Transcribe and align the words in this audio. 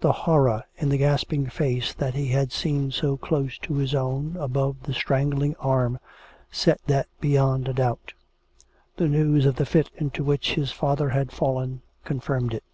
The 0.00 0.10
horror 0.26 0.64
in 0.76 0.88
the 0.88 0.98
gasping 0.98 1.46
face 1.46 1.94
that 1.94 2.14
he 2.14 2.26
had 2.32 2.50
seen 2.50 2.90
so 2.90 3.16
close 3.16 3.56
to 3.58 3.74
his 3.74 3.94
own, 3.94 4.36
above 4.40 4.82
the 4.82 4.92
strangling 4.92 5.54
arm, 5.60 6.00
set 6.50 6.80
that 6.88 7.06
beyond 7.20 7.68
a 7.68 7.72
doubt; 7.72 8.12
the 8.96 9.06
news 9.06 9.46
of 9.46 9.54
the 9.54 9.64
fit 9.64 9.90
into 9.94 10.24
which 10.24 10.54
his 10.54 10.72
father 10.72 11.10
had 11.10 11.30
fallen 11.30 11.82
con 12.04 12.18
firmed 12.18 12.54
it. 12.54 12.64